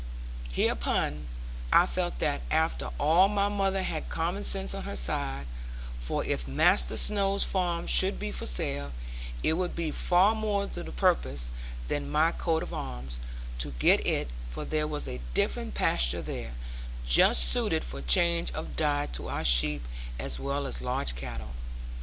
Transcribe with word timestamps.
Hereupon, 0.51 1.27
I 1.71 1.85
felt 1.85 2.15
that 2.17 2.41
after 2.49 2.89
all 2.99 3.27
my 3.29 3.49
mother 3.49 3.83
had 3.83 4.09
common 4.09 4.43
sense 4.43 4.73
on 4.73 4.81
her 4.81 4.95
side; 4.95 5.45
for 5.99 6.25
if 6.25 6.47
Master 6.47 6.97
Snowe's 6.97 7.43
farm 7.43 7.85
should 7.85 8.19
be 8.19 8.31
for 8.31 8.47
sale, 8.47 8.93
it 9.43 9.53
would 9.53 9.75
be 9.75 9.91
far 9.91 10.33
more 10.33 10.65
to 10.65 10.81
the 10.81 10.91
purpose 10.91 11.51
than 11.87 12.09
my 12.09 12.31
coat 12.31 12.63
of 12.63 12.73
arms, 12.73 13.17
to 13.59 13.75
get 13.77 14.03
it; 14.03 14.31
for 14.49 14.65
there 14.65 14.87
was 14.87 15.07
a 15.07 15.21
different 15.35 15.75
pasture 15.75 16.23
there, 16.23 16.53
just 17.05 17.45
suited 17.47 17.83
for 17.85 18.01
change 18.01 18.49
of 18.53 18.75
diet 18.75 19.13
to 19.13 19.27
our 19.27 19.45
sheep 19.45 19.83
as 20.17 20.39
well 20.39 20.65
as 20.65 20.81
large 20.81 21.13
cattle. 21.15 21.51